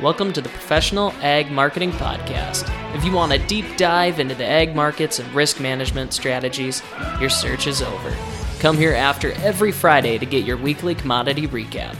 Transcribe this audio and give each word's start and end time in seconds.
Welcome 0.00 0.32
to 0.34 0.40
the 0.40 0.48
Professional 0.50 1.10
Ag 1.22 1.50
Marketing 1.50 1.90
Podcast. 1.90 2.72
If 2.94 3.04
you 3.04 3.10
want 3.10 3.32
a 3.32 3.44
deep 3.48 3.76
dive 3.76 4.20
into 4.20 4.36
the 4.36 4.46
ag 4.46 4.76
markets 4.76 5.18
and 5.18 5.28
risk 5.34 5.58
management 5.58 6.12
strategies, 6.12 6.84
your 7.18 7.28
search 7.28 7.66
is 7.66 7.82
over. 7.82 8.16
Come 8.60 8.76
here 8.76 8.92
after 8.92 9.32
every 9.42 9.72
Friday 9.72 10.16
to 10.16 10.24
get 10.24 10.44
your 10.44 10.56
weekly 10.56 10.94
commodity 10.94 11.48
recap. 11.48 11.96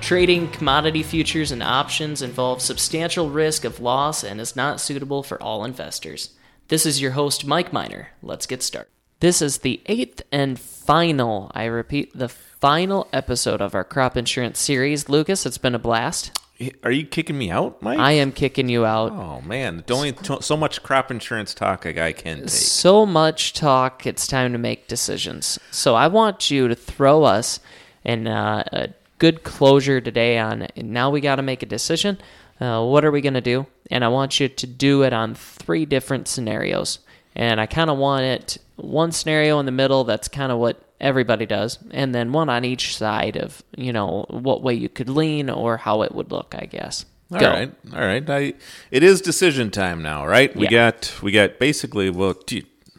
Trading 0.00 0.50
commodity 0.52 1.02
futures 1.02 1.52
and 1.52 1.62
options 1.62 2.22
involves 2.22 2.64
substantial 2.64 3.28
risk 3.28 3.66
of 3.66 3.78
loss 3.78 4.24
and 4.24 4.40
is 4.40 4.56
not 4.56 4.80
suitable 4.80 5.22
for 5.22 5.40
all 5.42 5.66
investors. 5.66 6.30
This 6.68 6.86
is 6.86 7.02
your 7.02 7.10
host, 7.10 7.44
Mike 7.44 7.74
Miner. 7.74 8.08
Let's 8.22 8.46
get 8.46 8.62
started. 8.62 8.88
This 9.20 9.42
is 9.42 9.58
the 9.58 9.82
eighth 9.84 10.22
and 10.32 10.58
final, 10.58 11.52
I 11.54 11.66
repeat, 11.66 12.16
the 12.16 12.30
final 12.30 13.06
episode 13.12 13.60
of 13.60 13.74
our 13.74 13.84
crop 13.84 14.16
insurance 14.16 14.58
series. 14.58 15.10
Lucas, 15.10 15.44
it's 15.44 15.58
been 15.58 15.74
a 15.74 15.78
blast. 15.78 16.38
Are 16.82 16.90
you 16.90 17.06
kicking 17.06 17.38
me 17.38 17.50
out, 17.50 17.82
Mike? 17.82 17.98
I 17.98 18.12
am 18.12 18.32
kicking 18.32 18.68
you 18.68 18.84
out. 18.84 19.12
Oh 19.12 19.40
man, 19.40 19.84
only 19.90 20.14
so 20.40 20.56
much 20.56 20.82
crop 20.82 21.10
insurance 21.10 21.54
talk 21.54 21.84
a 21.84 21.92
guy 21.92 22.12
can 22.12 22.40
take. 22.40 22.50
So 22.50 23.06
much 23.06 23.52
talk. 23.52 24.06
It's 24.06 24.26
time 24.26 24.52
to 24.52 24.58
make 24.58 24.88
decisions. 24.88 25.58
So 25.70 25.94
I 25.94 26.08
want 26.08 26.50
you 26.50 26.68
to 26.68 26.74
throw 26.74 27.24
us 27.24 27.60
in 28.04 28.26
uh, 28.26 28.64
a 28.72 28.88
good 29.18 29.42
closure 29.42 30.00
today 30.00 30.38
on. 30.38 30.66
Now 30.76 31.10
we 31.10 31.20
got 31.20 31.36
to 31.36 31.42
make 31.42 31.62
a 31.62 31.66
decision. 31.66 32.18
Uh, 32.60 32.84
what 32.84 33.04
are 33.04 33.10
we 33.10 33.20
going 33.20 33.34
to 33.34 33.40
do? 33.40 33.66
And 33.90 34.04
I 34.04 34.08
want 34.08 34.38
you 34.38 34.48
to 34.48 34.66
do 34.66 35.02
it 35.02 35.12
on 35.12 35.34
three 35.34 35.84
different 35.84 36.28
scenarios. 36.28 37.00
And 37.34 37.60
I 37.60 37.66
kind 37.66 37.90
of 37.90 37.98
want 37.98 38.24
it 38.24 38.58
one 38.76 39.12
scenario 39.12 39.58
in 39.58 39.66
the 39.66 39.72
middle. 39.72 40.04
That's 40.04 40.28
kind 40.28 40.52
of 40.52 40.58
what 40.58 40.82
everybody 41.02 41.44
does, 41.44 41.78
and 41.90 42.14
then 42.14 42.32
one 42.32 42.48
on 42.48 42.64
each 42.64 42.96
side 42.96 43.36
of 43.36 43.62
you 43.76 43.92
know 43.92 44.24
what 44.30 44.62
way 44.62 44.72
you 44.72 44.88
could 44.88 45.10
lean 45.10 45.50
or 45.50 45.76
how 45.76 46.02
it 46.02 46.14
would 46.14 46.30
look. 46.30 46.54
I 46.56 46.64
guess. 46.66 47.04
All 47.32 47.40
Go. 47.40 47.50
right, 47.50 47.74
all 47.92 48.00
right. 48.00 48.28
I 48.30 48.54
it 48.90 49.02
is 49.02 49.20
decision 49.20 49.70
time 49.70 50.02
now, 50.02 50.26
right? 50.26 50.54
We 50.54 50.64
yeah. 50.64 50.70
got 50.70 51.22
we 51.22 51.32
got 51.32 51.58
basically 51.58 52.08
well, 52.08 52.34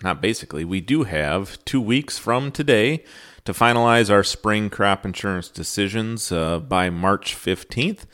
not 0.03 0.21
basically. 0.21 0.65
We 0.65 0.81
do 0.81 1.03
have 1.03 1.63
two 1.65 1.81
weeks 1.81 2.17
from 2.17 2.51
today 2.51 3.03
to 3.45 3.53
finalize 3.53 4.09
our 4.09 4.23
spring 4.23 4.69
crop 4.69 5.05
insurance 5.05 5.49
decisions 5.49 6.31
uh, 6.31 6.59
by 6.59 6.89
March 6.89 7.35
fifteenth, 7.35 8.05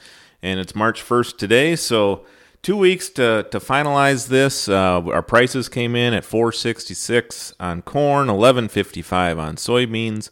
and 0.42 0.60
it's 0.60 0.76
March 0.76 1.02
first 1.02 1.40
today, 1.40 1.76
so 1.76 2.26
two 2.62 2.76
weeks 2.76 3.10
to, 3.10 3.48
to 3.52 3.60
finalize 3.60 4.28
this. 4.28 4.68
Uh, 4.68 5.02
our 5.06 5.22
prices 5.22 5.70
came 5.70 5.96
in 5.96 6.14
at 6.14 6.26
466 6.26 7.54
on 7.60 7.82
corn, 7.82 8.28
1155 8.28 9.40
on 9.40 9.56
soybeans. 9.56 10.30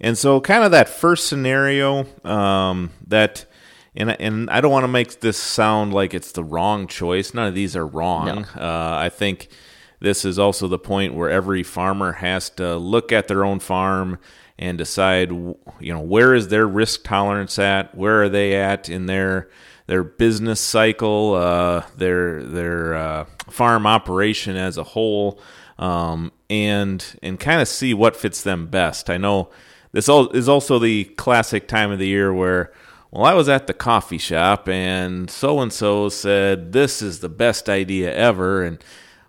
And 0.00 0.16
so, 0.16 0.40
kind 0.40 0.64
of 0.64 0.70
that 0.70 0.88
first 0.88 1.26
scenario 1.26 2.06
um, 2.24 2.90
that, 3.08 3.46
and, 3.96 4.10
and 4.20 4.48
I 4.48 4.60
don't 4.60 4.70
want 4.70 4.84
to 4.84 4.88
make 4.88 5.20
this 5.20 5.36
sound 5.36 5.92
like 5.92 6.14
it's 6.14 6.32
the 6.32 6.44
wrong 6.44 6.86
choice. 6.86 7.34
None 7.34 7.48
of 7.48 7.54
these 7.54 7.74
are 7.74 7.86
wrong. 7.86 8.46
No. 8.54 8.62
Uh, 8.62 8.96
I 8.96 9.08
think 9.08 9.48
this 9.98 10.24
is 10.24 10.38
also 10.38 10.68
the 10.68 10.78
point 10.78 11.14
where 11.14 11.28
every 11.30 11.64
farmer 11.64 12.12
has 12.12 12.50
to 12.50 12.76
look 12.76 13.10
at 13.10 13.26
their 13.26 13.44
own 13.44 13.58
farm 13.58 14.18
and 14.56 14.78
decide, 14.78 15.30
you 15.30 15.56
know, 15.80 16.00
where 16.00 16.34
is 16.34 16.48
their 16.48 16.66
risk 16.66 17.04
tolerance 17.04 17.58
at? 17.58 17.94
Where 17.96 18.22
are 18.22 18.28
they 18.28 18.54
at 18.54 18.88
in 18.88 19.06
their 19.06 19.48
their 19.88 20.04
business 20.04 20.60
cycle, 20.60 21.34
uh, 21.34 21.82
their 21.96 22.42
their 22.44 22.94
uh, 22.94 23.24
farm 23.50 23.86
operation 23.86 24.54
as 24.54 24.76
a 24.76 24.84
whole, 24.84 25.40
um, 25.78 26.30
and 26.48 27.04
and 27.22 27.40
kind 27.40 27.60
of 27.60 27.66
see 27.66 27.92
what 27.92 28.14
fits 28.14 28.42
them 28.42 28.68
best. 28.68 29.10
I 29.10 29.16
know 29.16 29.50
this 29.92 30.08
is 30.08 30.48
also 30.48 30.78
the 30.78 31.04
classic 31.04 31.66
time 31.66 31.90
of 31.90 31.98
the 31.98 32.06
year 32.06 32.32
where. 32.32 32.72
Well, 33.10 33.24
I 33.24 33.32
was 33.32 33.48
at 33.48 33.66
the 33.66 33.72
coffee 33.72 34.18
shop 34.18 34.68
and 34.68 35.30
so 35.30 35.60
and 35.60 35.72
so 35.72 36.10
said 36.10 36.72
this 36.72 37.00
is 37.00 37.20
the 37.20 37.30
best 37.30 37.70
idea 37.70 38.14
ever. 38.14 38.62
And 38.62 38.84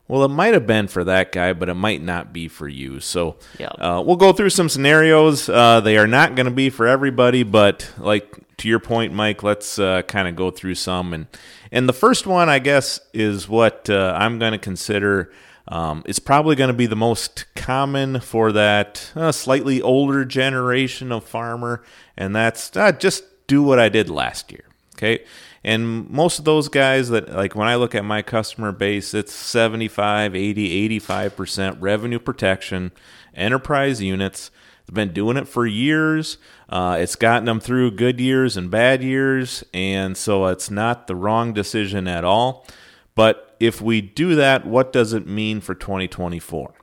well, 0.10 0.24
it 0.24 0.30
might 0.30 0.56
have 0.56 0.66
been 0.66 0.88
for 0.88 1.04
that 1.04 1.32
guy, 1.32 1.54
but 1.54 1.70
it 1.70 1.76
might 1.76 2.02
not 2.02 2.34
be 2.34 2.48
for 2.48 2.68
you. 2.68 3.00
So 3.00 3.38
yep. 3.60 3.76
uh, 3.78 4.04
we'll 4.04 4.16
go 4.16 4.34
through 4.34 4.50
some 4.50 4.68
scenarios. 4.68 5.48
Uh, 5.48 5.82
they 5.82 5.98
are 5.98 6.08
not 6.08 6.34
going 6.36 6.48
to 6.48 6.52
be 6.52 6.72
for 6.72 6.88
everybody, 6.88 7.44
but 7.44 7.94
like 8.00 8.36
to 8.58 8.68
your 8.68 8.80
point, 8.80 9.14
Mike, 9.14 9.44
let's 9.44 9.78
uh, 9.78 10.02
kind 10.02 10.28
of 10.28 10.36
go 10.36 10.50
through 10.50 10.76
some. 10.76 11.14
And 11.14 11.28
and 11.72 11.88
the 11.88 11.94
first 11.94 12.26
one, 12.26 12.50
I 12.50 12.58
guess, 12.58 13.00
is 13.14 13.48
what 13.48 13.88
uh, 13.88 14.16
I'm 14.18 14.40
going 14.40 14.54
to 14.54 14.58
consider. 14.58 15.32
Um, 15.68 16.02
it's 16.08 16.18
probably 16.18 16.56
going 16.56 16.70
to 16.70 16.74
be 16.74 16.88
the 16.88 16.96
most 16.96 17.46
common 17.56 18.20
for 18.20 18.52
that 18.52 19.12
uh, 19.16 19.32
slightly 19.32 19.80
older 19.80 20.26
generation 20.26 21.12
of 21.12 21.24
farmer, 21.24 21.84
and 22.18 22.36
that's 22.36 22.76
uh, 22.76 22.92
just 22.92 23.26
do 23.46 23.62
what 23.62 23.78
I 23.78 23.90
did 23.90 24.10
last 24.10 24.52
year. 24.52 24.69
Okay. 25.00 25.24
And 25.64 26.10
most 26.10 26.40
of 26.40 26.46
those 26.46 26.68
guys 26.68 27.08
that, 27.08 27.34
like, 27.34 27.56
when 27.56 27.70
I 27.70 27.76
look 27.76 27.96
at 27.96 28.04
my 28.04 28.22
customer 28.22 28.74
base, 28.74 29.14
it's 29.14 29.34
75, 29.34 30.36
80, 30.36 31.00
85% 31.00 31.78
revenue 31.80 32.20
protection, 32.20 32.92
enterprise 33.34 34.02
units. 34.02 34.52
They've 34.86 34.94
been 34.94 35.14
doing 35.14 35.38
it 35.38 35.48
for 35.48 35.66
years. 35.66 36.38
Uh, 36.68 36.98
it's 37.00 37.16
gotten 37.16 37.46
them 37.46 37.62
through 37.62 37.92
good 37.92 38.20
years 38.20 38.58
and 38.58 38.70
bad 38.70 39.02
years, 39.02 39.64
and 39.74 40.18
so 40.18 40.48
it's 40.48 40.70
not 40.70 41.08
the 41.08 41.16
wrong 41.16 41.54
decision 41.54 42.06
at 42.06 42.26
all. 42.26 42.68
But 43.16 43.56
if 43.62 43.82
we 43.82 44.02
do 44.02 44.36
that, 44.36 44.66
what 44.66 44.92
does 44.92 45.14
it 45.14 45.28
mean 45.28 45.62
for 45.62 45.76
2024? 45.76 46.74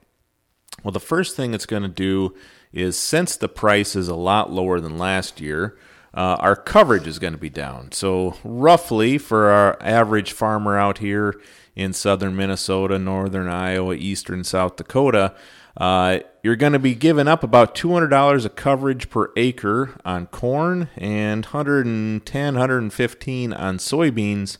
Well, 0.83 0.91
the 0.91 0.99
first 0.99 1.35
thing 1.35 1.53
it's 1.53 1.65
going 1.67 1.83
to 1.83 1.87
do 1.87 2.33
is 2.73 2.97
since 2.97 3.35
the 3.35 3.49
price 3.49 3.95
is 3.95 4.07
a 4.07 4.15
lot 4.15 4.51
lower 4.51 4.79
than 4.79 4.97
last 4.97 5.39
year, 5.39 5.77
uh, 6.13 6.37
our 6.39 6.55
coverage 6.55 7.07
is 7.07 7.19
going 7.19 7.33
to 7.33 7.39
be 7.39 7.49
down. 7.49 7.91
So, 7.91 8.35
roughly 8.43 9.17
for 9.17 9.49
our 9.49 9.77
average 9.81 10.31
farmer 10.31 10.77
out 10.77 10.99
here 10.99 11.39
in 11.75 11.93
southern 11.93 12.35
Minnesota, 12.35 12.97
northern 12.97 13.47
Iowa, 13.47 13.93
eastern 13.93 14.43
South 14.43 14.75
Dakota, 14.77 15.35
uh, 15.77 16.19
you're 16.41 16.55
going 16.55 16.73
to 16.73 16.79
be 16.79 16.95
giving 16.95 17.27
up 17.27 17.43
about 17.43 17.75
$200 17.75 18.45
of 18.45 18.55
coverage 18.55 19.09
per 19.09 19.31
acre 19.37 19.95
on 20.03 20.25
corn 20.27 20.89
and 20.97 21.45
110, 21.45 22.53
115 22.55 23.53
on 23.53 23.77
soybeans 23.77 24.57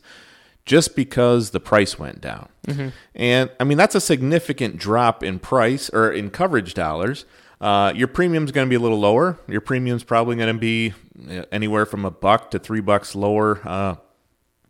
just 0.64 0.94
because 0.94 1.50
the 1.50 1.58
price 1.58 1.98
went 1.98 2.20
down. 2.20 2.48
Mm-hmm. 2.66 2.88
And 3.14 3.50
I 3.58 3.64
mean, 3.64 3.78
that's 3.78 3.94
a 3.94 4.00
significant 4.00 4.76
drop 4.76 5.24
in 5.24 5.38
price 5.38 5.88
or 5.90 6.12
in 6.12 6.30
coverage 6.30 6.74
dollars. 6.74 7.24
Uh, 7.60 7.92
your 7.94 8.08
premium's 8.08 8.52
going 8.52 8.66
to 8.66 8.70
be 8.70 8.76
a 8.76 8.80
little 8.80 9.00
lower. 9.00 9.38
Your 9.48 9.60
premium's 9.60 10.04
probably 10.04 10.36
going 10.36 10.54
to 10.54 10.60
be 10.60 10.94
uh, 11.28 11.44
anywhere 11.50 11.86
from 11.86 12.04
a 12.04 12.10
buck 12.10 12.50
to 12.52 12.58
three 12.58 12.80
bucks 12.80 13.14
lower 13.14 13.60
uh, 13.66 13.96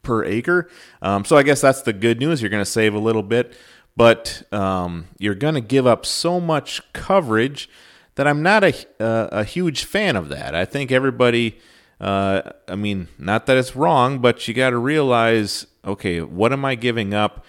per 0.03 0.25
acre. 0.25 0.69
Um, 1.03 1.25
so 1.25 1.37
I 1.37 1.43
guess 1.43 1.60
that's 1.60 1.82
the 1.82 1.93
good 1.93 2.19
news. 2.19 2.41
You're 2.41 2.50
going 2.50 2.65
to 2.65 2.71
save 2.71 2.94
a 2.94 2.99
little 2.99 3.22
bit 3.22 3.54
but 3.99 4.44
um, 4.53 5.09
you're 5.19 5.34
going 5.34 5.54
to 5.54 5.60
give 5.60 5.84
up 5.84 6.06
so 6.06 6.38
much 6.38 6.81
coverage 6.93 7.69
that 8.15 8.28
I'm 8.28 8.44
not 8.44 8.62
a, 8.62 8.72
uh, 9.00 9.28
a 9.32 9.44
huge 9.44 9.82
fan 9.84 10.15
of 10.15 10.28
that. 10.28 10.55
I 10.55 10.65
think 10.65 10.93
everybody, 10.93 11.59
uh, 12.00 12.43
I 12.69 12.76
mean, 12.76 13.09
not 13.19 13.47
that 13.47 13.56
it's 13.56 13.75
wrong, 13.75 14.20
but 14.20 14.47
you 14.47 14.55
got 14.55 14.70
to 14.70 14.78
realize 14.78 15.66
okay, 15.84 16.20
what 16.20 16.53
am 16.53 16.65
I 16.65 16.76
giving 16.76 17.12
up? 17.12 17.44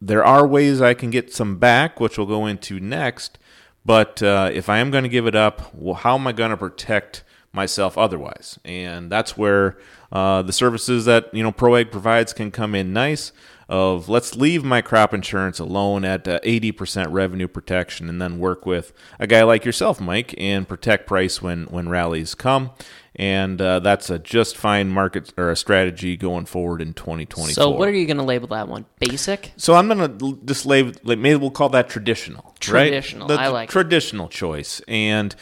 There 0.00 0.24
are 0.24 0.46
ways 0.46 0.80
I 0.80 0.94
can 0.94 1.10
get 1.10 1.34
some 1.34 1.58
back, 1.58 2.00
which 2.00 2.16
we'll 2.16 2.26
go 2.26 2.46
into 2.46 2.80
next. 2.80 3.38
But 3.86 4.20
uh, 4.20 4.50
if 4.52 4.68
I 4.68 4.78
am 4.78 4.90
going 4.90 5.04
to 5.04 5.08
give 5.08 5.28
it 5.28 5.36
up, 5.36 5.72
well, 5.72 5.94
how 5.94 6.16
am 6.16 6.26
I 6.26 6.32
going 6.32 6.50
to 6.50 6.56
protect 6.56 7.22
myself 7.52 7.96
otherwise? 7.96 8.58
And 8.64 9.12
that's 9.12 9.38
where 9.38 9.78
uh, 10.10 10.42
the 10.42 10.52
services 10.52 11.04
that 11.04 11.32
you 11.32 11.44
know 11.44 11.52
ProAg 11.52 11.92
provides 11.92 12.32
can 12.32 12.50
come 12.50 12.74
in 12.74 12.92
nice 12.92 13.30
of 13.68 14.08
let's 14.08 14.36
leave 14.36 14.64
my 14.64 14.80
crop 14.80 15.12
insurance 15.12 15.58
alone 15.58 16.04
at 16.04 16.28
uh, 16.28 16.38
80% 16.40 17.10
revenue 17.10 17.48
protection 17.48 18.08
and 18.08 18.22
then 18.22 18.38
work 18.38 18.64
with 18.64 18.92
a 19.18 19.26
guy 19.26 19.42
like 19.42 19.64
yourself, 19.64 20.00
Mike, 20.00 20.34
and 20.38 20.68
protect 20.68 21.06
price 21.06 21.42
when, 21.42 21.64
when 21.64 21.88
rallies 21.88 22.34
come. 22.34 22.70
And 23.18 23.60
uh, 23.60 23.80
that's 23.80 24.10
a 24.10 24.18
just 24.18 24.56
fine 24.56 24.90
market 24.90 25.32
or 25.38 25.50
a 25.50 25.56
strategy 25.56 26.16
going 26.16 26.44
forward 26.44 26.82
in 26.82 26.92
2024. 26.92 27.54
So, 27.54 27.70
what 27.70 27.88
are 27.88 27.92
you 27.92 28.06
going 28.06 28.18
to 28.18 28.22
label 28.22 28.48
that 28.48 28.68
one? 28.68 28.84
Basic? 29.00 29.52
So, 29.56 29.74
I'm 29.74 29.88
going 29.88 30.18
to 30.18 30.38
just 30.44 30.66
label, 30.66 30.92
maybe 31.02 31.36
we'll 31.36 31.50
call 31.50 31.70
that 31.70 31.88
traditional. 31.88 32.54
Traditional. 32.60 33.26
Right? 33.28 33.38
I 33.38 33.48
like 33.48 33.70
traditional 33.70 34.26
it. 34.26 34.32
choice. 34.32 34.82
And 34.86 35.34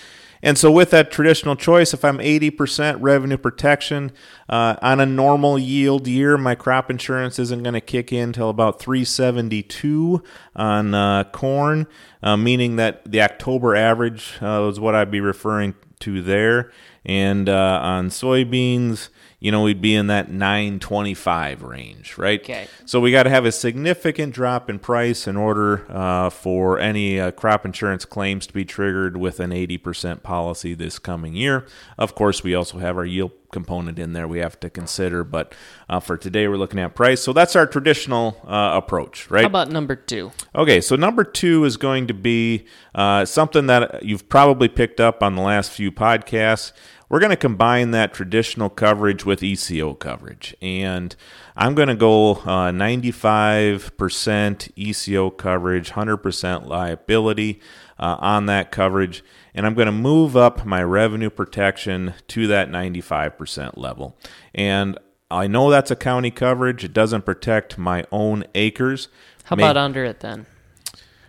and 0.44 0.58
so, 0.58 0.70
with 0.70 0.90
that 0.90 1.10
traditional 1.10 1.56
choice, 1.56 1.94
if 1.94 2.04
I'm 2.04 2.18
80% 2.18 2.98
revenue 3.00 3.38
protection 3.38 4.12
uh, 4.46 4.76
on 4.82 5.00
a 5.00 5.06
normal 5.06 5.58
yield 5.58 6.06
year, 6.06 6.36
my 6.36 6.54
crop 6.54 6.90
insurance 6.90 7.38
isn't 7.38 7.62
going 7.62 7.72
to 7.72 7.80
kick 7.80 8.12
in 8.12 8.24
until 8.24 8.50
about 8.50 8.78
372 8.78 10.22
on 10.54 10.92
uh, 10.92 11.24
corn, 11.32 11.86
uh, 12.22 12.36
meaning 12.36 12.76
that 12.76 13.10
the 13.10 13.22
October 13.22 13.74
average 13.74 14.34
uh, 14.42 14.68
is 14.68 14.78
what 14.78 14.94
I'd 14.94 15.10
be 15.10 15.22
referring 15.22 15.76
to 16.00 16.20
there. 16.20 16.70
And 17.06 17.48
uh, 17.48 17.80
on 17.82 18.10
soybeans, 18.10 19.08
you 19.44 19.50
know, 19.50 19.60
we'd 19.60 19.82
be 19.82 19.94
in 19.94 20.06
that 20.06 20.30
925 20.30 21.62
range, 21.62 22.16
right? 22.16 22.40
Okay. 22.40 22.66
So 22.86 22.98
we 22.98 23.10
got 23.10 23.24
to 23.24 23.30
have 23.30 23.44
a 23.44 23.52
significant 23.52 24.32
drop 24.32 24.70
in 24.70 24.78
price 24.78 25.26
in 25.26 25.36
order 25.36 25.84
uh, 25.92 26.30
for 26.30 26.78
any 26.78 27.20
uh, 27.20 27.30
crop 27.30 27.66
insurance 27.66 28.06
claims 28.06 28.46
to 28.46 28.54
be 28.54 28.64
triggered 28.64 29.18
with 29.18 29.40
an 29.40 29.50
80% 29.50 30.22
policy 30.22 30.72
this 30.72 30.98
coming 30.98 31.34
year. 31.34 31.66
Of 31.98 32.14
course, 32.14 32.42
we 32.42 32.54
also 32.54 32.78
have 32.78 32.96
our 32.96 33.04
yield 33.04 33.32
component 33.54 33.98
in 33.98 34.12
there 34.12 34.28
we 34.28 34.40
have 34.40 34.60
to 34.60 34.68
consider. 34.68 35.24
But 35.24 35.54
uh, 35.88 36.00
for 36.00 36.18
today, 36.18 36.46
we're 36.48 36.58
looking 36.58 36.80
at 36.80 36.94
price. 36.94 37.22
So 37.22 37.32
that's 37.32 37.56
our 37.56 37.66
traditional 37.66 38.36
uh, 38.46 38.72
approach, 38.74 39.30
right? 39.30 39.40
How 39.42 39.46
about 39.46 39.70
number 39.70 39.96
two? 39.96 40.32
Okay, 40.54 40.82
so 40.82 40.96
number 40.96 41.24
two 41.24 41.64
is 41.64 41.78
going 41.78 42.06
to 42.08 42.14
be 42.14 42.66
uh, 42.94 43.24
something 43.24 43.66
that 43.68 44.02
you've 44.02 44.28
probably 44.28 44.68
picked 44.68 45.00
up 45.00 45.22
on 45.22 45.36
the 45.36 45.42
last 45.42 45.70
few 45.70 45.90
podcasts. 45.90 46.72
We're 47.08 47.20
going 47.20 47.30
to 47.30 47.36
combine 47.36 47.92
that 47.92 48.12
traditional 48.12 48.68
coverage 48.68 49.24
with 49.24 49.42
ECO 49.42 49.94
coverage. 49.94 50.54
And 50.60 51.16
I'm 51.54 51.76
going 51.76 51.88
to 51.88 51.94
go 51.94 52.32
uh, 52.32 52.72
95% 52.72 54.72
ECO 54.74 55.30
coverage, 55.30 55.90
100% 55.90 56.66
liability 56.66 57.60
uh, 57.98 58.16
on 58.20 58.46
that 58.46 58.70
coverage. 58.70 59.24
And 59.54 59.66
I'm 59.66 59.74
going 59.74 59.86
to 59.86 59.92
move 59.92 60.36
up 60.36 60.64
my 60.64 60.82
revenue 60.82 61.30
protection 61.30 62.14
to 62.28 62.46
that 62.48 62.68
95% 62.68 63.76
level. 63.76 64.16
And 64.54 64.98
I 65.30 65.46
know 65.46 65.70
that's 65.70 65.90
a 65.90 65.96
county 65.96 66.30
coverage. 66.30 66.84
It 66.84 66.92
doesn't 66.92 67.24
protect 67.24 67.78
my 67.78 68.04
own 68.12 68.44
acres. 68.54 69.08
How 69.44 69.54
about 69.54 69.76
under 69.76 70.04
it 70.04 70.20
then? 70.20 70.46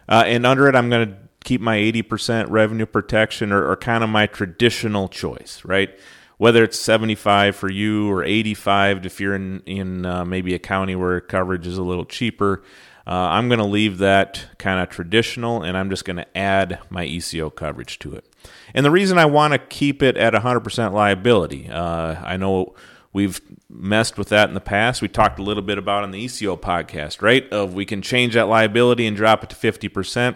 Uh, 0.07 0.23
and 0.25 0.45
under 0.45 0.67
it, 0.67 0.75
I'm 0.75 0.89
going 0.89 1.09
to 1.09 1.17
keep 1.43 1.61
my 1.61 1.77
80% 1.77 2.49
revenue 2.49 2.85
protection 2.85 3.51
or, 3.51 3.69
or 3.69 3.75
kind 3.75 4.03
of 4.03 4.09
my 4.09 4.27
traditional 4.27 5.07
choice, 5.07 5.61
right? 5.63 5.97
Whether 6.37 6.63
it's 6.63 6.77
75 6.77 7.55
for 7.55 7.71
you 7.71 8.11
or 8.11 8.23
85 8.23 9.05
if 9.05 9.19
you're 9.19 9.35
in, 9.35 9.61
in 9.65 10.05
uh, 10.05 10.25
maybe 10.25 10.53
a 10.53 10.59
county 10.59 10.95
where 10.95 11.21
coverage 11.21 11.65
is 11.65 11.77
a 11.77 11.83
little 11.83 12.05
cheaper. 12.05 12.63
Uh, 13.07 13.11
I'm 13.11 13.47
going 13.47 13.59
to 13.59 13.65
leave 13.65 13.99
that 13.99 14.45
kind 14.57 14.81
of 14.81 14.89
traditional 14.89 15.61
and 15.61 15.77
I'm 15.77 15.89
just 15.89 16.05
going 16.05 16.17
to 16.17 16.37
add 16.37 16.79
my 16.89 17.05
ECO 17.05 17.49
coverage 17.49 17.99
to 17.99 18.13
it. 18.15 18.25
And 18.73 18.85
the 18.85 18.91
reason 18.91 19.17
I 19.17 19.25
want 19.25 19.53
to 19.53 19.59
keep 19.59 20.01
it 20.01 20.17
at 20.17 20.33
100% 20.33 20.91
liability, 20.91 21.69
uh, 21.69 22.15
I 22.23 22.35
know 22.37 22.73
we've 23.13 23.39
messed 23.69 24.17
with 24.17 24.29
that 24.29 24.49
in 24.49 24.55
the 24.55 24.61
past. 24.61 25.01
We 25.01 25.07
talked 25.07 25.39
a 25.39 25.43
little 25.43 25.63
bit 25.63 25.77
about 25.77 26.03
on 26.03 26.11
the 26.11 26.19
ECO 26.19 26.55
podcast, 26.55 27.21
right? 27.21 27.47
Of 27.53 27.73
we 27.73 27.85
can 27.85 28.01
change 28.01 28.33
that 28.33 28.47
liability 28.47 29.05
and 29.05 29.15
drop 29.15 29.43
it 29.43 29.49
to 29.51 29.55
50%. 29.55 30.35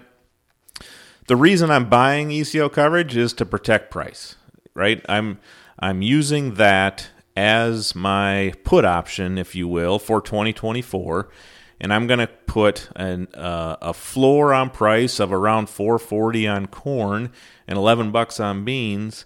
The 1.28 1.36
reason 1.36 1.70
I'm 1.70 1.90
buying 1.90 2.32
ECO 2.32 2.70
coverage 2.70 3.18
is 3.18 3.34
to 3.34 3.46
protect 3.46 3.92
price, 3.92 4.36
right? 4.74 5.04
I'm 5.08 5.40
I'm 5.78 6.02
using 6.02 6.56
that 6.56 7.10
as 7.38 7.96
my 7.96 8.54
put 8.64 8.84
option, 8.84 9.38
if 9.38 9.56
you 9.56 9.68
will, 9.68 10.00
for 10.00 10.22
2024, 10.22 11.30
and 11.80 11.94
I'm 11.94 12.08
going 12.08 12.20
to 12.20 12.28
put 12.28 12.90
an, 12.96 13.28
uh, 13.34 13.78
a 13.82 13.94
floor 13.94 14.54
on 14.54 14.70
price 14.70 15.20
of 15.20 15.32
around 15.32 15.70
440 15.70 16.48
on 16.48 16.68
corn 16.68 17.32
and 17.68 17.78
11 17.78 18.12
bucks 18.12 18.40
on 18.40 18.66
beans 18.66 19.26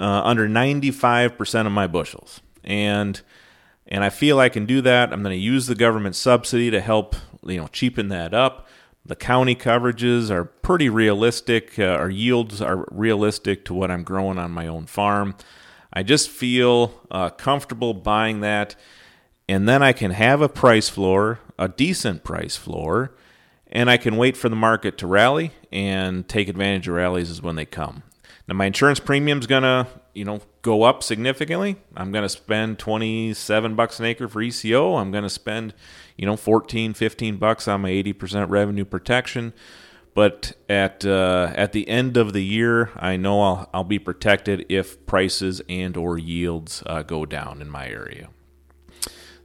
uh, 0.00 0.22
under 0.24 0.48
95% 0.48 1.66
of 1.66 1.72
my 1.72 1.86
bushels, 1.86 2.40
and 2.64 3.20
and 3.90 4.04
I 4.04 4.10
feel 4.10 4.38
I 4.38 4.50
can 4.50 4.66
do 4.66 4.82
that. 4.82 5.12
I'm 5.12 5.22
going 5.22 5.34
to 5.34 5.42
use 5.42 5.66
the 5.66 5.74
government 5.74 6.14
subsidy 6.14 6.70
to 6.70 6.80
help 6.80 7.16
you 7.44 7.56
know 7.56 7.68
cheapen 7.68 8.08
that 8.08 8.34
up. 8.34 8.66
The 9.04 9.16
county 9.16 9.54
coverages 9.54 10.30
are 10.30 10.44
pretty 10.44 10.90
realistic. 10.90 11.78
Uh, 11.78 11.84
our 11.84 12.10
yields 12.10 12.60
are 12.60 12.86
realistic 12.90 13.64
to 13.64 13.74
what 13.74 13.90
I'm 13.90 14.02
growing 14.02 14.38
on 14.38 14.50
my 14.50 14.66
own 14.66 14.84
farm. 14.84 15.34
I 15.92 16.02
just 16.02 16.28
feel 16.28 17.00
uh, 17.10 17.30
comfortable 17.30 17.94
buying 17.94 18.40
that. 18.40 18.76
And 19.48 19.66
then 19.66 19.82
I 19.82 19.94
can 19.94 20.10
have 20.10 20.42
a 20.42 20.48
price 20.48 20.90
floor, 20.90 21.40
a 21.58 21.68
decent 21.68 22.24
price 22.24 22.56
floor, 22.56 23.14
and 23.66 23.90
I 23.90 23.96
can 23.96 24.16
wait 24.16 24.36
for 24.36 24.48
the 24.48 24.56
market 24.56 24.96
to 24.98 25.06
rally 25.06 25.52
and 25.72 26.28
take 26.28 26.48
advantage 26.48 26.88
of 26.88 26.94
rallies 26.94 27.30
as 27.30 27.42
when 27.42 27.56
they 27.56 27.66
come. 27.66 28.02
Now 28.46 28.54
my 28.54 28.66
insurance 28.66 28.98
premium 28.98 29.40
is 29.40 29.46
gonna, 29.46 29.88
you 30.14 30.24
know, 30.24 30.40
go 30.62 30.84
up 30.84 31.02
significantly. 31.02 31.76
I'm 31.94 32.10
gonna 32.12 32.30
spend 32.30 32.78
27 32.78 33.74
bucks 33.74 34.00
an 34.00 34.06
acre 34.06 34.26
for 34.26 34.40
ECO. 34.40 34.96
I'm 34.96 35.10
gonna 35.10 35.28
spend, 35.28 35.74
you 36.16 36.24
know, 36.24 36.36
14, 36.36 36.94
15 36.94 37.36
bucks 37.36 37.68
on 37.68 37.82
my 37.82 37.90
80% 37.90 38.48
revenue 38.48 38.86
protection. 38.86 39.52
But 40.14 40.54
at 40.68 41.04
uh, 41.04 41.52
at 41.54 41.72
the 41.72 41.86
end 41.88 42.16
of 42.16 42.32
the 42.32 42.42
year, 42.42 42.90
I 42.96 43.16
know 43.16 43.40
I'll 43.40 43.70
I'll 43.72 43.84
be 43.84 44.00
protected 44.00 44.66
if 44.68 45.06
prices 45.06 45.62
and 45.68 45.96
or 45.96 46.18
yields 46.18 46.82
uh, 46.86 47.02
go 47.02 47.24
down 47.24 47.60
in 47.62 47.70
my 47.70 47.86
area. 47.86 48.30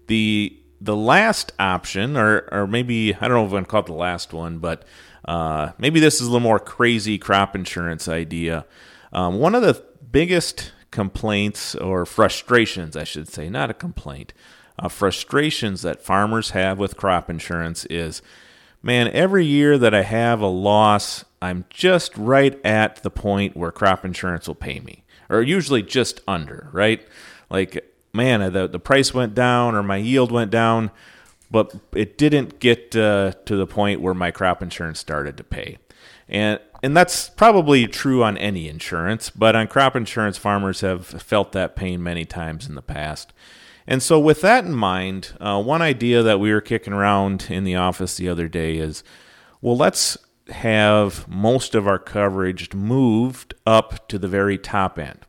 The 0.07 0.57
the 0.83 0.95
last 0.95 1.53
option, 1.59 2.17
or 2.17 2.47
or 2.51 2.67
maybe 2.67 3.15
I 3.15 3.27
don't 3.27 3.37
know 3.37 3.45
if 3.45 3.51
I'm 3.51 3.57
gonna 3.57 3.65
call 3.65 3.79
it 3.79 3.85
the 3.85 3.93
last 3.93 4.33
one, 4.33 4.59
but 4.59 4.83
uh, 5.25 5.71
maybe 5.77 5.99
this 5.99 6.15
is 6.15 6.21
a 6.21 6.25
little 6.25 6.41
more 6.41 6.59
crazy 6.59 7.17
crop 7.17 7.55
insurance 7.55 8.07
idea. 8.07 8.65
Um, 9.13 9.39
one 9.39 9.55
of 9.55 9.61
the 9.61 9.81
biggest 10.11 10.73
complaints 10.91 11.73
or 11.75 12.05
frustrations, 12.05 12.97
I 12.97 13.05
should 13.05 13.29
say, 13.29 13.49
not 13.49 13.69
a 13.69 13.73
complaint, 13.73 14.33
uh, 14.77 14.89
frustrations 14.89 15.81
that 15.83 16.03
farmers 16.03 16.49
have 16.49 16.77
with 16.77 16.97
crop 16.97 17.29
insurance 17.29 17.85
is 17.85 18.21
man, 18.83 19.07
every 19.07 19.45
year 19.45 19.77
that 19.77 19.93
I 19.93 20.03
have 20.03 20.41
a 20.41 20.47
loss, 20.47 21.23
I'm 21.41 21.63
just 21.69 22.17
right 22.17 22.59
at 22.65 23.01
the 23.01 23.09
point 23.09 23.55
where 23.55 23.71
crop 23.71 24.03
insurance 24.03 24.47
will 24.47 24.55
pay 24.55 24.81
me, 24.81 25.05
or 25.29 25.41
usually 25.41 25.81
just 25.81 26.19
under, 26.27 26.69
right? 26.73 27.07
Like, 27.49 27.92
man, 28.13 28.53
the, 28.53 28.67
the 28.67 28.79
price 28.79 29.13
went 29.13 29.33
down 29.33 29.75
or 29.75 29.83
my 29.83 29.97
yield 29.97 30.31
went 30.31 30.51
down, 30.51 30.91
but 31.49 31.75
it 31.93 32.17
didn't 32.17 32.59
get 32.59 32.95
uh, 32.95 33.33
to 33.45 33.55
the 33.55 33.67
point 33.67 34.01
where 34.01 34.13
my 34.13 34.31
crop 34.31 34.61
insurance 34.61 34.99
started 34.99 35.37
to 35.37 35.43
pay. 35.43 35.77
And 36.27 36.59
and 36.81 36.97
that's 36.97 37.29
probably 37.29 37.87
true 37.87 38.23
on 38.25 38.37
any 38.37 38.67
insurance, 38.67 39.29
but 39.29 39.55
on 39.55 39.67
crop 39.67 39.95
insurance, 39.95 40.37
farmers 40.37 40.81
have 40.81 41.05
felt 41.05 41.53
that 41.53 41.77
pain 41.77 42.03
many 42.03 42.25
times 42.25 42.67
in 42.67 42.75
the 42.75 42.81
past. 42.81 43.31
And 43.87 44.03
so, 44.03 44.19
with 44.19 44.41
that 44.41 44.65
in 44.65 44.73
mind, 44.73 45.31
uh, 45.39 45.61
one 45.63 45.81
idea 45.81 46.21
that 46.23 46.41
we 46.41 46.51
were 46.51 46.61
kicking 46.61 46.91
around 46.91 47.47
in 47.49 47.63
the 47.63 47.75
office 47.75 48.17
the 48.17 48.27
other 48.27 48.49
day 48.49 48.77
is 48.77 49.03
well, 49.61 49.77
let's 49.77 50.17
have 50.49 51.25
most 51.27 51.73
of 51.73 51.87
our 51.87 51.99
coverage 51.99 52.73
moved 52.73 53.53
up 53.65 54.07
to 54.09 54.19
the 54.19 54.27
very 54.27 54.57
top 54.57 54.99
end. 54.99 55.19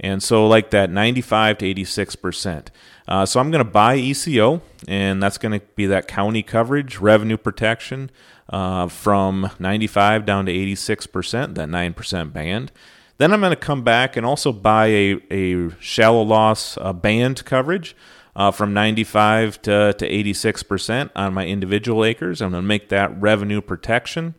And 0.00 0.22
so, 0.22 0.46
like 0.46 0.70
that 0.70 0.90
95 0.90 1.58
to 1.58 1.74
86%. 1.74 2.68
Uh, 3.06 3.26
so, 3.26 3.40
I'm 3.40 3.50
going 3.50 3.64
to 3.64 3.70
buy 3.70 3.96
ECO, 3.96 4.60
and 4.88 5.22
that's 5.22 5.38
going 5.38 5.58
to 5.58 5.64
be 5.76 5.86
that 5.86 6.08
county 6.08 6.42
coverage, 6.42 6.98
revenue 6.98 7.36
protection 7.36 8.10
uh, 8.48 8.88
from 8.88 9.50
95 9.58 10.26
down 10.26 10.46
to 10.46 10.52
86%, 10.52 11.54
that 11.54 11.68
9% 11.68 12.32
band. 12.32 12.72
Then 13.18 13.32
I'm 13.32 13.40
going 13.40 13.50
to 13.50 13.56
come 13.56 13.82
back 13.82 14.16
and 14.16 14.26
also 14.26 14.52
buy 14.52 14.86
a, 14.86 15.20
a 15.30 15.70
shallow 15.80 16.22
loss 16.22 16.76
uh, 16.78 16.92
band 16.92 17.44
coverage 17.44 17.96
uh, 18.36 18.50
from 18.50 18.74
95 18.74 19.62
to, 19.62 19.92
to 19.92 20.08
86% 20.08 21.10
on 21.14 21.32
my 21.32 21.46
individual 21.46 22.04
acres. 22.04 22.42
I'm 22.42 22.50
going 22.50 22.62
to 22.62 22.66
make 22.66 22.88
that 22.88 23.20
revenue 23.20 23.60
protection 23.60 24.34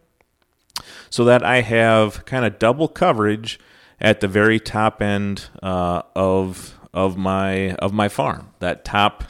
so 1.09 1.23
that 1.23 1.43
I 1.43 1.61
have 1.61 2.25
kind 2.25 2.45
of 2.45 2.59
double 2.59 2.89
coverage 2.89 3.59
at 3.99 4.19
the 4.19 4.27
very 4.27 4.59
top 4.59 5.01
end 5.01 5.49
uh, 5.63 6.01
of 6.15 6.77
of 6.93 7.17
my 7.17 7.73
of 7.75 7.93
my 7.93 8.07
farm. 8.07 8.51
That 8.59 8.85
top 8.85 9.23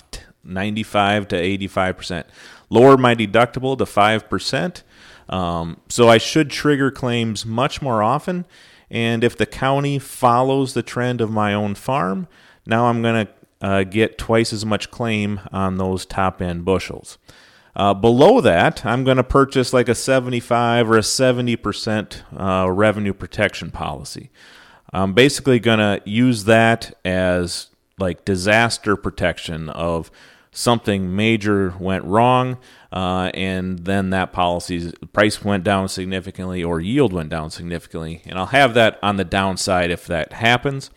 95 0.43 1.27
to 1.29 1.35
85 1.35 1.97
percent. 1.97 2.27
Lower 2.69 2.97
my 2.97 3.15
deductible 3.15 3.77
to 3.77 3.85
five 3.85 4.29
percent. 4.29 4.83
Um, 5.27 5.77
so 5.89 6.07
I 6.07 6.19
should 6.19 6.51
trigger 6.51 6.91
claims 6.91 7.45
much 7.45 7.81
more 7.81 8.03
often 8.03 8.45
and 8.89 9.23
if 9.23 9.37
the 9.37 9.45
county 9.45 9.99
follows 9.99 10.73
the 10.73 10.83
trend 10.83 11.21
of 11.21 11.31
my 11.31 11.53
own 11.53 11.75
farm, 11.75 12.27
now 12.65 12.85
I'm 12.85 13.01
going 13.01 13.25
to 13.25 13.33
uh, 13.61 13.83
get 13.83 14.17
twice 14.17 14.53
as 14.53 14.65
much 14.65 14.91
claim 14.91 15.39
on 15.51 15.77
those 15.77 16.05
top 16.05 16.41
end 16.41 16.65
bushels. 16.65 17.17
Uh, 17.75 17.93
below 17.93 18.39
that, 18.39 18.85
I'm 18.85 19.03
going 19.03 19.17
to 19.17 19.23
purchase 19.23 19.73
like 19.73 19.89
a 19.89 19.95
75 19.95 20.89
or 20.89 20.97
a 20.97 21.01
70% 21.01 22.21
uh, 22.39 22.71
revenue 22.71 23.13
protection 23.13 23.69
policy. 23.69 24.29
I'm 24.93 25.13
basically 25.13 25.59
going 25.59 25.79
to 25.79 26.01
use 26.05 26.45
that 26.45 26.97
as 27.03 27.67
like 27.99 28.23
disaster 28.23 28.95
protection 28.95 29.69
of 29.69 30.09
something 30.51 31.13
major 31.13 31.73
went 31.77 32.05
wrong, 32.05 32.57
uh, 32.93 33.29
and 33.33 33.79
then 33.79 34.11
that 34.11 34.31
policy's 34.31 34.93
price 35.11 35.43
went 35.43 35.65
down 35.65 35.89
significantly 35.89 36.63
or 36.63 36.79
yield 36.79 37.11
went 37.11 37.29
down 37.29 37.49
significantly. 37.49 38.21
And 38.25 38.39
I'll 38.39 38.45
have 38.47 38.73
that 38.75 38.97
on 39.03 39.17
the 39.17 39.25
downside 39.25 39.91
if 39.91 40.07
that 40.07 40.31
happens. 40.31 40.91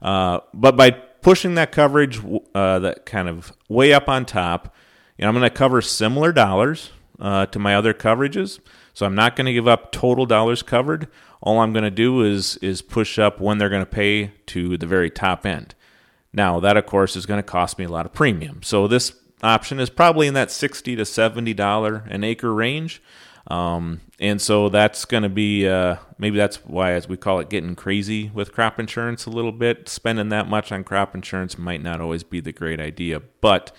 Uh, 0.00 0.38
but 0.54 0.76
by 0.76 0.92
pushing 0.92 1.56
that 1.56 1.72
coverage, 1.72 2.20
uh, 2.54 2.78
that 2.78 3.06
kind 3.06 3.28
of 3.28 3.52
way 3.68 3.92
up 3.92 4.08
on 4.08 4.24
top, 4.24 4.72
know, 5.22 5.28
I'm 5.28 5.34
going 5.34 5.42
to 5.42 5.50
cover 5.50 5.80
similar 5.80 6.32
dollars 6.32 6.90
uh, 7.20 7.46
to 7.46 7.58
my 7.58 7.74
other 7.74 7.94
coverages. 7.94 8.58
So 8.94 9.06
I'm 9.06 9.14
not 9.14 9.36
going 9.36 9.46
to 9.46 9.52
give 9.52 9.68
up 9.68 9.92
total 9.92 10.26
dollars 10.26 10.62
covered. 10.62 11.08
All 11.40 11.60
I'm 11.60 11.72
going 11.72 11.84
to 11.84 11.90
do 11.90 12.22
is 12.22 12.56
is 12.58 12.82
push 12.82 13.18
up 13.18 13.40
when 13.40 13.58
they're 13.58 13.68
going 13.68 13.82
to 13.82 13.90
pay 13.90 14.32
to 14.46 14.76
the 14.76 14.86
very 14.86 15.10
top 15.10 15.46
end. 15.46 15.74
Now, 16.32 16.60
that 16.60 16.76
of 16.76 16.86
course 16.86 17.16
is 17.16 17.26
going 17.26 17.38
to 17.38 17.42
cost 17.42 17.78
me 17.78 17.84
a 17.84 17.88
lot 17.88 18.06
of 18.06 18.12
premium. 18.12 18.62
So 18.62 18.86
this 18.86 19.14
option 19.42 19.80
is 19.80 19.90
probably 19.90 20.26
in 20.26 20.34
that 20.34 20.50
60 20.50 20.96
to 20.96 21.02
$70 21.02 22.10
an 22.10 22.24
acre 22.24 22.54
range. 22.54 23.02
Um, 23.48 24.00
and 24.20 24.40
so 24.40 24.68
that's 24.68 25.04
going 25.04 25.24
to 25.24 25.28
be 25.28 25.66
uh, 25.66 25.96
maybe 26.16 26.36
that's 26.36 26.64
why, 26.64 26.92
as 26.92 27.08
we 27.08 27.16
call 27.16 27.40
it, 27.40 27.50
getting 27.50 27.74
crazy 27.74 28.30
with 28.32 28.52
crop 28.52 28.78
insurance 28.78 29.26
a 29.26 29.30
little 29.30 29.52
bit. 29.52 29.88
Spending 29.88 30.28
that 30.28 30.48
much 30.48 30.70
on 30.70 30.84
crop 30.84 31.14
insurance 31.14 31.58
might 31.58 31.82
not 31.82 32.00
always 32.00 32.22
be 32.22 32.40
the 32.40 32.52
great 32.52 32.80
idea, 32.80 33.20
but 33.40 33.72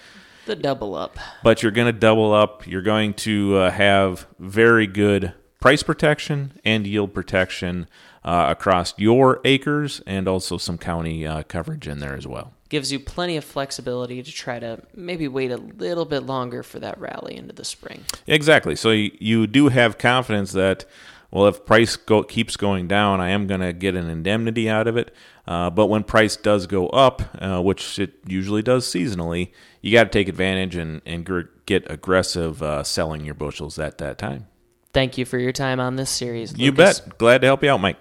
the 0.46 0.56
double 0.56 0.96
up. 0.96 1.18
But 1.44 1.64
you're 1.64 1.72
going 1.72 1.94
to 1.94 2.00
double 2.00 2.34
up. 2.34 2.68
You're 2.68 2.82
going 2.82 3.14
to 3.16 3.58
uh, 3.58 3.72
have 3.72 4.28
very 4.40 4.88
good 4.88 5.34
price 5.60 5.84
protection 5.84 6.60
and 6.66 6.86
yield 6.86 7.14
protection 7.14 7.88
uh, 8.26 8.48
across 8.50 8.94
your 8.98 9.40
acres 9.46 10.02
and 10.06 10.28
also 10.28 10.58
some 10.58 10.78
county 10.78 11.26
uh, 11.26 11.44
coverage 11.44 11.88
in 11.88 12.00
there 12.00 12.16
as 12.16 12.28
well. 12.28 12.54
Gives 12.70 12.92
you 12.92 13.00
plenty 13.00 13.38
of 13.38 13.44
flexibility 13.44 14.24
to 14.24 14.32
try 14.32 14.60
to 14.60 14.82
maybe 14.96 15.28
wait 15.28 15.52
a 15.52 15.58
little 15.58 16.06
bit 16.06 16.22
longer 16.22 16.64
for 16.64 16.80
that 16.80 17.00
rally 17.00 17.36
into 17.38 17.54
the 17.54 17.66
spring. 17.66 18.04
Exactly. 18.28 18.76
So 18.76 18.92
you, 18.92 19.12
you 19.20 19.48
do 19.48 19.70
have 19.70 19.98
confidence 19.98 20.52
that, 20.54 20.86
well, 21.32 21.48
if 21.48 21.66
price 21.66 21.96
go, 21.96 22.24
keeps 22.24 22.58
going 22.58 22.88
down, 22.88 23.22
I 23.22 23.30
am 23.30 23.48
going 23.48 23.62
to 23.62 23.74
get 23.74 23.96
an 23.96 24.10
indemnity 24.10 24.70
out 24.70 24.88
of 24.88 24.98
it. 24.98 25.14
Uh, 25.46 25.70
but 25.70 25.88
when 25.88 26.04
price 26.04 26.36
does 26.36 26.68
go 26.68 26.88
up, 26.88 27.22
uh, 27.40 27.62
which 27.62 28.00
it 28.00 28.14
usually 28.26 28.62
does 28.62 28.86
seasonally, 28.86 29.52
you 29.82 29.92
got 29.92 30.06
to 30.06 30.10
take 30.10 30.30
advantage 30.30 30.76
and, 30.76 31.02
and 31.06 31.26
gr- 31.26 31.42
get 31.66 31.90
aggressive 31.92 32.64
uh, 32.64 32.84
selling 32.84 33.26
your 33.26 33.34
bushels 33.36 33.78
at 33.78 33.98
that 33.98 34.18
time. 34.18 34.48
Thank 34.94 35.18
you 35.18 35.26
for 35.26 35.38
your 35.40 35.52
time 35.52 35.80
on 35.80 35.96
this 35.98 36.10
series. 36.10 36.52
Lucas. 36.52 36.66
You 36.66 36.72
bet. 36.72 37.18
Glad 37.18 37.42
to 37.42 37.48
help 37.48 37.64
you 37.64 37.72
out, 37.72 37.82
Mike. 37.82 37.98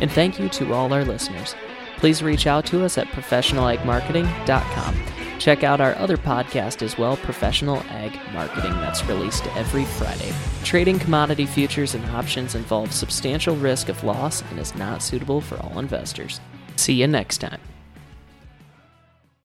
And 0.00 0.12
thank 0.12 0.38
you 0.38 0.48
to 0.50 0.72
all 0.74 0.92
our 0.92 1.04
listeners. 1.04 1.54
Please 1.96 2.22
reach 2.22 2.46
out 2.46 2.66
to 2.66 2.84
us 2.84 2.98
at 2.98 3.06
professionalagmarketing.com. 3.08 4.96
Check 5.38 5.64
out 5.64 5.80
our 5.80 5.94
other 5.96 6.16
podcast 6.16 6.82
as 6.82 6.96
well, 6.96 7.16
Professional 7.18 7.78
Ag 7.88 8.18
Marketing, 8.32 8.72
that's 8.72 9.04
released 9.04 9.46
every 9.56 9.84
Friday. 9.84 10.32
Trading 10.64 10.98
commodity 10.98 11.46
futures 11.46 11.94
and 11.94 12.04
options 12.10 12.54
involves 12.54 12.94
substantial 12.96 13.56
risk 13.56 13.88
of 13.88 14.02
loss 14.04 14.42
and 14.50 14.58
is 14.58 14.74
not 14.74 15.02
suitable 15.02 15.40
for 15.40 15.56
all 15.62 15.78
investors. 15.78 16.40
See 16.76 16.94
you 16.94 17.06
next 17.06 17.38
time. 17.38 17.60